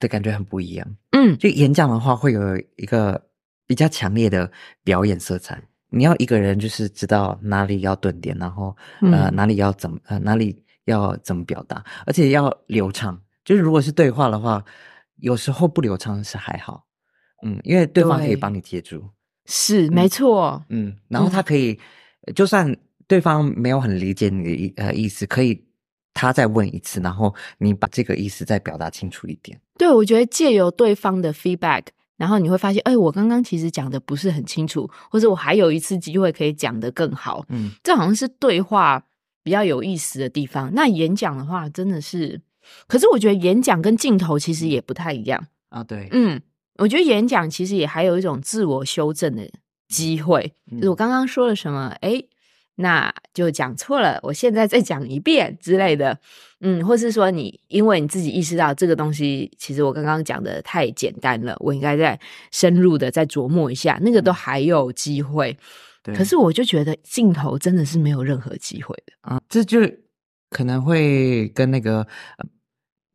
[0.00, 0.96] 的感觉很不一样。
[1.12, 3.28] 嗯，就演讲的话会有一个
[3.66, 4.50] 比较强烈的
[4.82, 5.62] 表演色彩。
[5.90, 13.18] 你要一个人就是知道哪里要顿点，然后呃哪里要怎么呃哪里要怎么表达，而且要流畅。
[13.48, 14.62] 就是如果是对话的话，
[15.16, 16.84] 有时候不流畅是还好，
[17.42, 19.08] 嗯，因为对方可以帮你接住。
[19.46, 21.80] 是没错，嗯，然后他可以，
[22.36, 25.64] 就算对方没有很理解你的意呃意思，可以
[26.12, 29.58] 他再问一次，然后你把这个意思再表达清楚一点。
[29.78, 31.84] 对，我觉得借由对方的 feedback。
[32.18, 37.46] 然后你会发现，哎，我刚刚其实讲的不是很清楚，或者我还有一次机会可以讲得更好。
[37.48, 39.02] 嗯，这好像是对话
[39.42, 40.70] 比较有意思的地方。
[40.74, 42.42] 那演讲的话，真的是，
[42.86, 45.82] 可是我觉得演讲跟镜头其实也不太一样啊。
[45.84, 46.40] 对，嗯，
[46.76, 49.48] 我觉得演讲其实也还有一种自我修正的
[49.88, 52.22] 机会，就是我刚刚说了什么，哎。
[52.80, 56.16] 那就讲错了，我现在再讲一遍之类的，
[56.60, 62.16] 嗯，或是说你因为你自己意识到这个东西，其实我刚刚讲的太简单了，我应该再
[62.52, 65.58] 深入的再琢磨一下，那个都还有机会。
[66.04, 69.80] 可是我就觉得镜头真的是没有任何机会的啊，这就
[70.48, 72.06] 可能会跟那个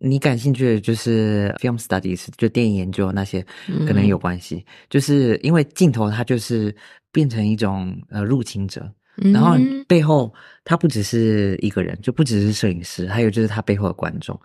[0.04, 3.42] 你感兴趣的就是 film studies，就电影研究那些
[3.88, 6.76] 可能有关系，就是因为镜头它就是
[7.12, 8.94] 变成一种呃入侵者。
[9.32, 9.56] 然后
[9.88, 10.34] 背后
[10.66, 14.36] 他不只是一个人，就不只是摄影师，还有就是他背后的观众，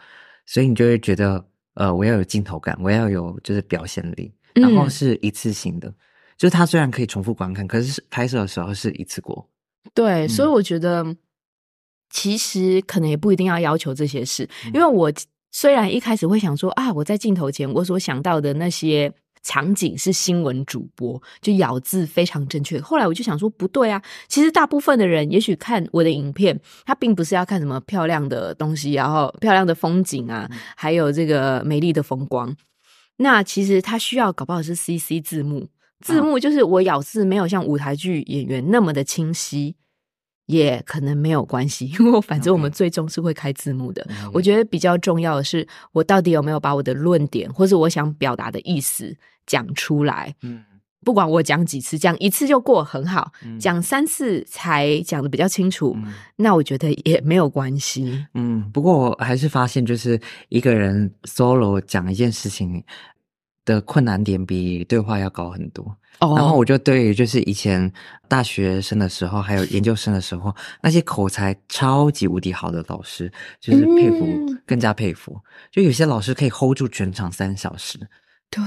[0.44, 1.42] 所以你就会觉得，
[1.72, 5.88] 呃，我要有镜头感，我要有就是表现力，然后是一次性的，
[6.36, 9.48] 就是他虽然可以重复观看，可是拍摄的时候是一次过。
[9.94, 11.16] 对，所以我觉得
[12.10, 15.10] 其实可能也不一定要要求这些事，因为我
[15.50, 19.12] 虽然一开始会想说啊，我在镜头前我所想到的那些。
[19.40, 22.78] 场景是新闻主播，就咬字非常正确。
[22.80, 32.54] 后来我就想说，不对啊，其实大部分的人也许看我的影片，他并不是要看什么漂亮的东西，然后漂亮的风景啊，还有这个美丽的风光。
[33.18, 35.68] 那其实他需要搞不好是 CC 字幕，
[36.00, 39.76] 字幕就是我咬字没有像舞台剧演员那么的清晰。
[40.48, 44.06] 也可能没有关系， 因为反正我们最终是会开字幕的。
[44.32, 49.14] 我觉得比较重要的是，我到底有没有把我的论点或者我想表达的意思
[49.46, 50.34] 讲出来。
[50.42, 50.64] 嗯，
[51.04, 53.30] 不管我讲几次，讲一次就过很好，
[53.60, 55.94] 讲三次才讲的比较清楚，
[56.36, 58.24] 那我觉得也没有关系。
[58.32, 62.82] 嗯，不过我还是发现，就是一个人 solo 讲一件事情。
[63.68, 65.84] 的困难点比对话要高很多。
[66.20, 67.92] 哦，然后我就对于，就是以前
[68.26, 74.26] 大学生的时候，还有研究生的时候，那些口才超级无敌好的老师，就是佩服，
[74.66, 75.38] 更加佩服。
[75.70, 77.98] 就有些老师可以 hold 住全场三小时。
[78.50, 78.62] 对，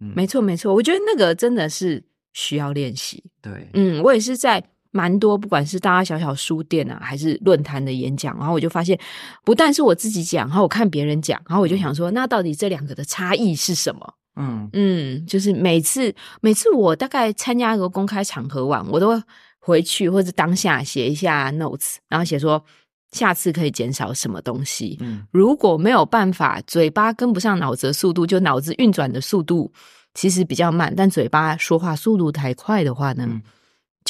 [0.00, 3.24] 嗯，没错没错，我觉得那个真的是需要练习。
[3.40, 4.64] 对，嗯，我也是在。
[4.92, 8.98] 蛮多，不管是大大小小书店啊，还是论坛的演讲，然后我就发现，
[9.44, 14.14] 不但是我自己讲，然后我看别人讲，然后我就想说，那到底这两个的差异是什么？
[14.36, 19.22] 嗯嗯，就是每次每次我大概参加一个公开场合完，我都会
[19.58, 22.64] 回去或者当下写一下 notes，然后写说
[23.12, 24.96] 下次可以减少什么东西。
[25.00, 29.72] 嗯，如果没有办法，嘴巴跟不上脑子的速度，就脑子运转的速度
[30.14, 33.40] 其实比较慢，但嘴巴说话速度太快的话呢？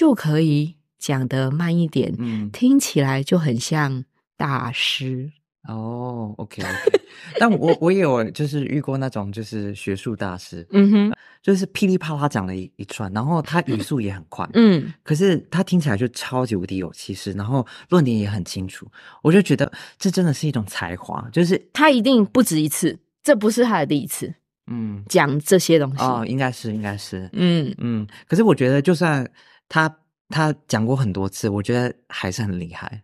[0.01, 4.03] 就可以讲的慢一点，嗯，听起来就很像
[4.35, 5.31] 大师。
[5.69, 6.35] 哦。
[6.41, 7.01] OK OK，
[7.39, 18.91] 但我我也有就是遇过那种就是学术大师，嗯哼，就是噼里啪啦讲了一一串，然后他语速也很快，嗯，可是他听起来就超级无敌有气势，然后论点也很清楚，
[19.23, 24.33] 我就觉得这真的是一种才华，就是他一定不止一次，这不是他的第一次，
[24.71, 26.03] 嗯，讲这些东西。
[26.03, 27.75] 哦，应该是应该是，嗯。
[27.77, 29.31] 嗯，可是我觉得就算。
[29.70, 29.96] 他
[30.28, 33.02] 他讲过很多次，我觉得还是很厉害。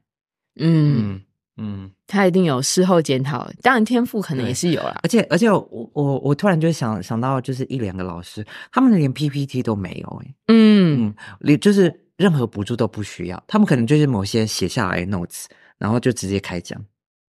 [0.59, 1.23] 嗯
[1.57, 5.01] 嗯，他一定有事后检讨，当然天赋可能也是有啦。
[5.03, 10.35] 而且而且我我我突然就想想到，就是一两个老师，他们连 PPT 都没有哎。
[10.49, 15.45] 嗯，你就是任何补助都不需要，他们可能就是某些写下来 notes，
[15.79, 16.79] 然后就直接开讲。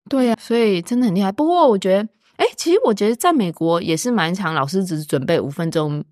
[0.08, 1.30] 对呀，所以真的很厉害。
[1.30, 6.04] 不过我觉得，哎，其实我觉得在美国也是蛮长，老师只是准备五分钟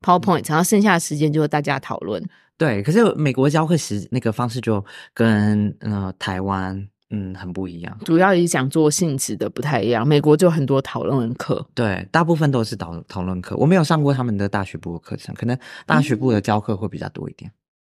[0.00, 2.22] PowerPoint，然后剩下的时间就是大家讨论。
[2.60, 10.06] 对，可是美国教课时那个方式就跟呃台湾嗯很不一样，主要以讲座性质的不太一样。
[10.06, 13.56] 美国就很多讨论课，对，大部分都是讨讨论课。
[13.56, 17.50] 我没有上过他们的大学部的课程，可能大学部的教课会比较多一点。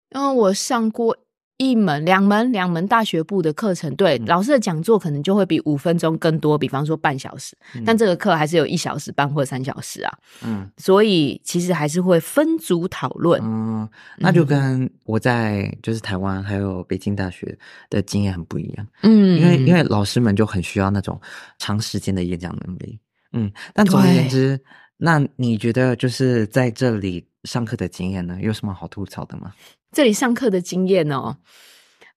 [0.09, 1.15] 嗯，我上过。
[1.57, 10.13] 一门、两门、两门大学部的课程，对老师的讲座可能就会比五分钟更多，比方说半小时，但这个课还是有一小时半或三小时啊。
[10.43, 13.41] 嗯，所以其实还是会分组讨论。
[13.43, 13.87] 嗯，
[14.17, 17.57] 那就跟我在就是台湾还有北京大学
[17.89, 18.87] 的经验很不一样。
[19.03, 21.19] 嗯，因为因为老师们就很需要那种
[21.57, 22.99] 长时间的演讲能力。
[23.31, 24.59] 嗯，但总而言之，
[24.97, 29.53] 那你觉得就是在这里上课的经验呢，有什么好吐槽的吗？
[29.91, 31.37] 这里上课的经验哦，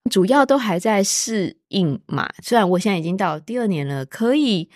[0.09, 2.29] 主要都还在适应嘛。
[2.41, 4.69] 虽然我现在已经到第二年了，可以。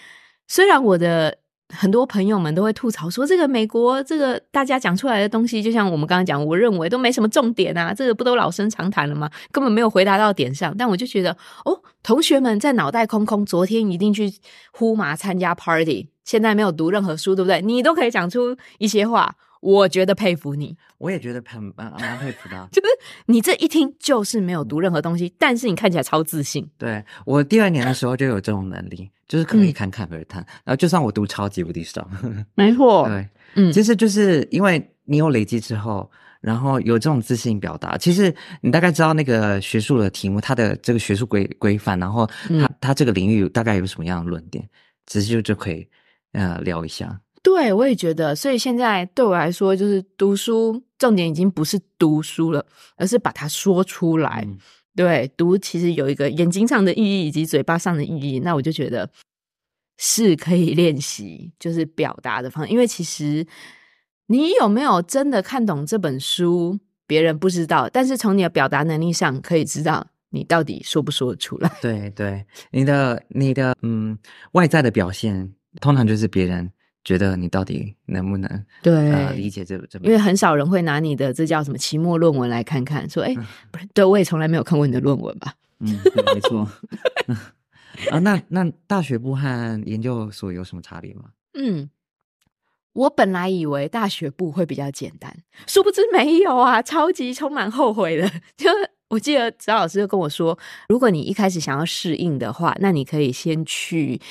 [0.48, 1.40] 虽然我的
[1.74, 9.30] 很多朋友们都会吐槽说，这个美国这个大家讲出来的东西，就像我们刚刚讲，我认为都没什么重点啊，这个不都老生常谈了吗？
[9.52, 10.76] 根本没有回答到点上。
[10.78, 14.32] 但我就觉得，哦，同学们在脑袋空空，昨天一定去
[14.72, 17.62] 呼麻参加 party，现在没有读任何书，对不对？
[17.62, 19.36] 你都可以讲出一些话。
[19.64, 22.68] 我觉得佩服你，我也觉得很蛮蛮佩服的。
[22.70, 22.88] 就是
[23.28, 26.70] 你这一听就是没有读任何东西，但是你看起来超自信。
[26.78, 30.46] 对我第二年的时候就有这种能力，就是可以侃侃而谈。
[30.66, 32.06] 然后就算我读超级无敌少，
[32.56, 37.98] 没错，对，嗯，其实就是因为你有累积之后，然后有这种自信表达。
[37.98, 44.68] 其实你大概知道那个学术的题目，它的这个学术规规范，然后它它这个领域大概有什么样的论点，
[45.08, 45.88] 其实就就可以
[46.34, 47.18] 呃聊一下。
[47.44, 54.48] 对，我也觉得，所以现在对我来说，就是读书重点已经不是读书了，而是把它说出来。
[54.96, 59.10] 对，读其实有一个眼睛上的意义以及嘴巴上的意义，那我就觉得
[59.98, 62.68] 是可以练习，就是表达的方。
[62.70, 63.46] 因为其实
[64.28, 71.70] 你有没有真的看懂这本书，别人不知道，但是从你的表达能力上可以知道你到底说不说得出来。
[71.82, 74.18] 对对，你的你的嗯
[74.54, 76.72] 外在的表现，通常就是别人。
[77.04, 80.00] 觉得你到底能不能对理解这这？
[80.00, 83.36] 因为很少人会拿你的这叫什么期末论文来看看，说哎，
[83.72, 85.54] 不是，对我也从来没有看过你的论文吧？
[85.80, 86.00] 嗯，
[86.34, 86.68] 没错。
[88.10, 91.26] 啊，那那大学部和研究所有什么差别吗？
[91.56, 91.90] 嗯，
[92.94, 95.36] 我本来以为大学部会比较简单，
[95.68, 98.28] 殊不知没有啊，超级充满后悔的。
[98.56, 98.70] 就
[99.10, 104.22] 我记得张老师就跟我说，如果你一开始想要适应的话，那你可以先去。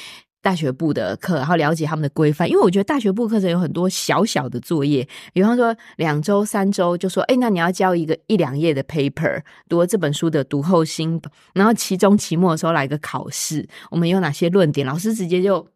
[0.42, 11.22] 大学部的课，然后了解他们的规范，因为我觉得大学部课程有很多小小的作业，比方说两周、三周就说，哎，那你要交一个一两页的 paper，读这本书的读后心，
[11.55, 15.68] 然后期中、期末的时候来个考试，我们有哪些论点，老师直接就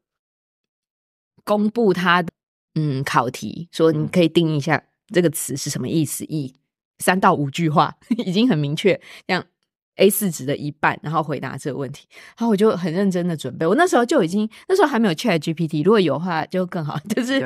[1.44, 2.28] 公布他的
[2.74, 4.82] 嗯考题，说你可以定义一下
[5.14, 6.52] 这个词是什么意思，一
[6.98, 7.94] 三到五句话
[8.26, 9.44] 已经很明确，这样
[9.96, 12.06] A 四纸的一半，然后回答这个问题。
[12.36, 13.66] 然后我就很认真的准备。
[13.66, 16.98] 我那时候就已经那时候还没有 Chat GPT，如果有的话就更好。
[17.08, 17.40] 就是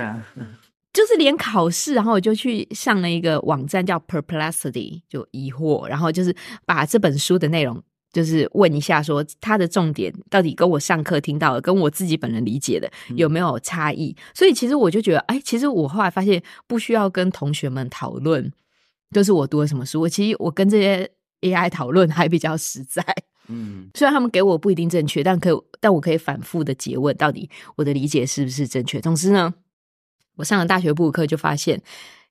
[0.92, 6.34] 就是连考试，然后我就去上了一个网站叫 Perplexity，就疑惑，然后就是
[6.66, 7.80] 把这本书的内容
[8.12, 14.16] 就是问一下，说它的重点到底跟我上课听到的，跟我自己本人理解的有没有差异。
[14.34, 18.52] 所以其实我就觉得，哎，其实我后来发现不需要跟同学们讨论，
[19.12, 20.00] 就是我读了什么书。
[20.00, 21.08] 我其实我跟这些。
[21.40, 23.04] AI 讨论还比较实在，
[23.48, 29.00] 嗯，虽然他们给我不一定正确，但可但我可以反复的诘问，到底我的理解是不是正确。
[29.00, 29.54] 总之呢，
[30.36, 31.82] 我上了大学部课就发现，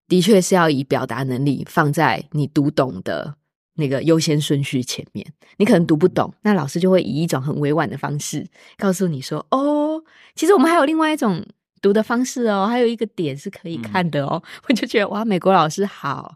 [0.08, 3.36] 的确是要以表达能力放在你读懂的
[3.76, 5.26] 那个优先顺序前面。
[5.58, 8.48] 你可能读不懂，那老师就会以一种很委婉的方式
[8.78, 10.02] 告诉你说：“哦，
[10.36, 11.46] 其实我们还有另外一种
[11.82, 14.42] 读的方式哦，还有一个点是可以看的哦。
[14.70, 16.36] ”我就觉得哇，美国老师好。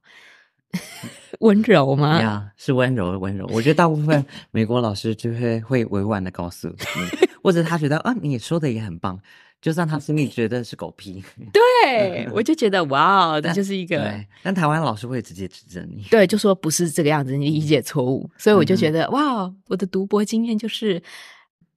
[1.39, 2.21] 温柔吗？
[2.21, 3.47] 呀，是温柔的温柔。
[3.51, 9.19] 我觉得大部分 美国老师就会会委婉的告诉你，或者他觉得啊，你说的也很棒，
[9.61, 11.23] 就算他心里觉得是狗屁。
[11.51, 13.97] 对， 我就觉得哇，这就是一个。
[13.97, 18.29] 对，但台湾老师会直接指正你，对，就说不是这个样子，你理解错误。
[18.37, 21.01] 所以我就觉得哇，我的读博经验就是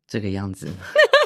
[0.07, 0.69] 这个样子。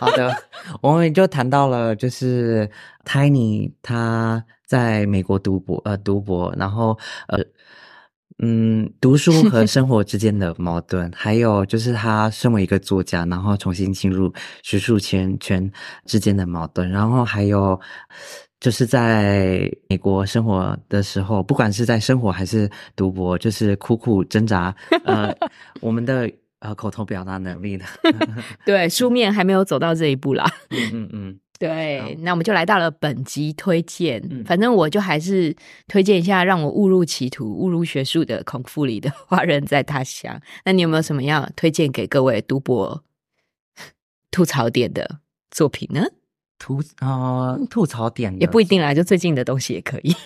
[0.00, 0.34] 好的，
[0.80, 2.70] 我们就谈到了，就是
[3.04, 7.44] Tiny 他在美国读博，呃，读博，然后呃。
[8.42, 14.32] 嗯，读书和 生活之间的矛盾，还有就是他身为一个作家，然后重新进入
[14.62, 15.70] 学术圈圈
[16.06, 17.78] 之间的矛盾，然后还有
[18.58, 24.74] 就是在美国生活的时候，不管是在生活还是读博，就是苦苦挣扎。
[25.04, 25.34] 呃，
[25.82, 26.30] 我们的
[26.60, 27.84] 呃口头表达能力的，
[28.64, 30.50] 对，书面还没有走到这一步啦。
[30.70, 31.38] 嗯嗯嗯。
[31.60, 34.18] 对，那我们就来到了本集推荐。
[34.46, 35.54] 反正我就还是
[35.86, 40.34] 推荐一下让我误入歧途、误入学术的孔富里的《华人在他乡》。
[40.64, 43.04] 那你有没有什么要推荐给各位读博
[44.30, 46.02] 吐槽点的作品呢？
[46.58, 50.16] 吐啊，吐槽点也不一定啦，就最近的东西也可以。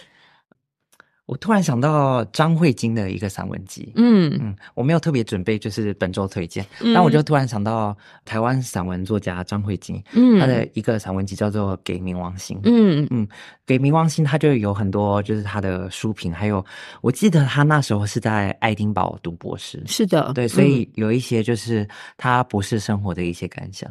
[1.27, 6.65] 我突然想到张慧晶的一个散文集，嗯嗯，我没有特别准备，就是本周推荐，
[6.95, 7.97] 但我就突然想到
[8.27, 13.27] 台湾散文作家张慧晶，嗯，他的一个散文集叫做《给冥王星》，嗯嗯，
[13.65, 16.63] 《给冥王星》他就有很多就是他的书评，还有
[17.01, 23.91] 我记得他那时候是在爱丁堡读博士，是的，对，所以有一些就是他博士生活的一些感想。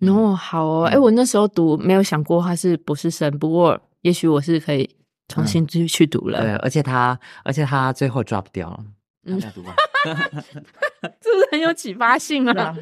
[0.00, 4.86] 哦，好哦，哎，我那时候读没有想过他是博士生，不过也许我是可以。
[5.28, 8.84] 重新继续去读了，对，而且他，而且他最后 drop 掉了，
[9.24, 9.74] 嗯，再读吧，
[10.04, 12.76] 是不是很有启发性啊？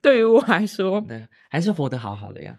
[0.00, 2.58] 对于我来说，对，还是活得好好的呀。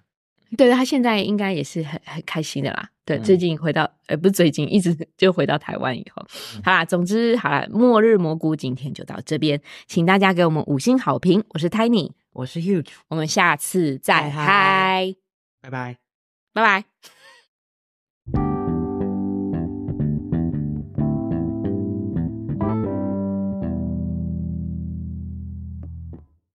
[0.56, 2.90] 对，他现在应该也是很很开心的啦。
[3.04, 6.26] 对，最近回到，呃，不是最近，一直就回到台湾以后，
[6.64, 11.44] 好啦，总之好啦，末日蘑菇今天就到这边，请大家给我们五星好评。
[11.50, 15.14] 我是 Tiny，我是 Huge，我们下次再嗨，
[15.62, 15.98] 拜拜，
[16.54, 16.86] 拜拜。